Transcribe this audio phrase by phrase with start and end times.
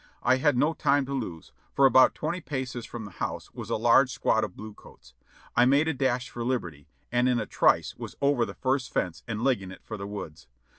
[0.23, 3.75] I had no time to lose, for about twenty paces from the house was a
[3.75, 5.13] large squad of blue coats.
[5.55, 9.21] I made a dash for liberty, and in a trice was over the first fence
[9.27, 10.47] and legging it for the woods.